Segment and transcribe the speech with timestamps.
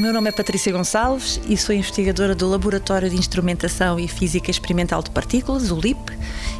[0.00, 5.02] meu nome é Patrícia Gonçalves e sou investigadora do Laboratório de Instrumentação e Física Experimental
[5.02, 6.16] de Partículas, o LIP,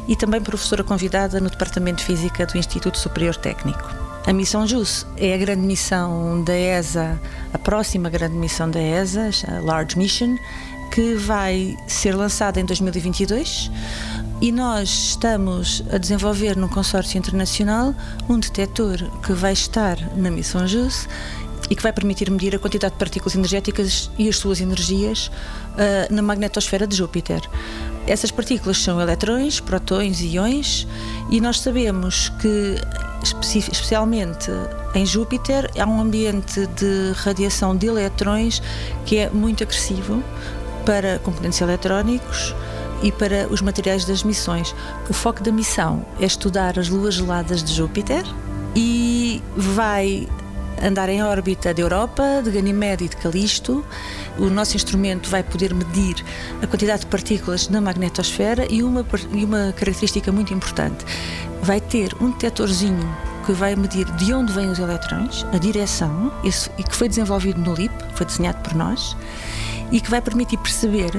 [0.07, 3.89] e também professora convidada no Departamento de Física do Instituto Superior Técnico.
[4.27, 7.19] A missão JUICE é a grande missão da ESA,
[7.51, 10.37] a próxima grande missão da ESA, a Large Mission,
[10.91, 13.71] que vai ser lançada em 2022
[14.41, 17.95] e nós estamos a desenvolver num consórcio internacional
[18.29, 21.07] um detector que vai estar na missão JUICE
[21.73, 25.31] e que vai permitir medir a quantidade de partículas energéticas e as suas energias
[25.73, 27.41] uh, na magnetosfera de Júpiter.
[28.05, 30.87] Essas partículas são eletrões, protões e íons,
[31.31, 32.75] e nós sabemos que,
[33.23, 34.51] especialmente
[34.93, 38.61] em Júpiter, há um ambiente de radiação de eletrões
[39.03, 40.23] que é muito agressivo
[40.85, 42.53] para componentes eletrónicos
[43.01, 44.75] e para os materiais das missões.
[45.09, 48.23] O foco da missão é estudar as luas geladas de Júpiter
[48.75, 50.27] e vai
[50.81, 53.85] andar em órbita da Europa, de Ganymede e de Calisto.
[54.37, 56.15] O nosso instrumento vai poder medir
[56.61, 61.05] a quantidade de partículas na magnetosfera e uma, e uma característica muito importante:
[61.61, 63.07] vai ter um detetorzinho
[63.45, 67.59] que vai medir de onde vêm os eletrões, a direção, esse, e que foi desenvolvido
[67.59, 69.17] no LIP, foi desenhado por nós,
[69.91, 71.11] e que vai permitir perceber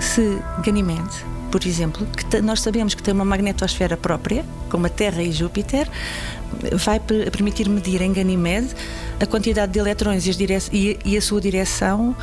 [0.00, 5.22] se Ganymede, por exemplo, que nós sabemos que tem uma magnetosfera própria, como a Terra
[5.22, 5.88] e Júpiter,
[6.72, 8.68] vai permitir medir em Ganymede
[9.20, 10.32] a quantidade de eletrões e,
[10.72, 12.16] e, e a sua direção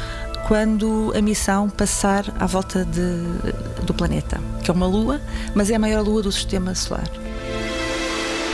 [0.48, 5.20] quando a missão passar à volta de, do planeta, que é uma lua,
[5.54, 7.10] mas é a maior lua do sistema solar.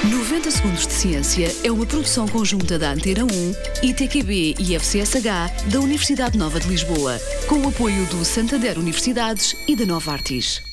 [0.09, 5.79] 90 Segundos de Ciência é uma produção conjunta da Antena 1, ITQB e FCSH da
[5.79, 10.72] Universidade Nova de Lisboa, com o apoio do Santander Universidades e da Nova Artis.